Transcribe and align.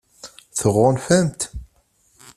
Tɣunfam-t? 0.59 1.41